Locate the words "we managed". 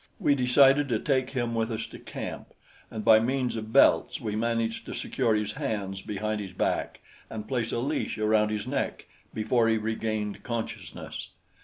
4.19-4.87